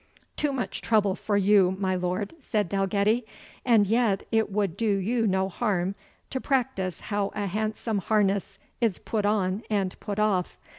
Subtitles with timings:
[0.35, 3.23] "Too much trouble for you, my lord," said Dalgetty;
[3.63, 5.93] "and yet it would do you no harm
[6.31, 10.57] to practise how a handsome harness is put on and put off.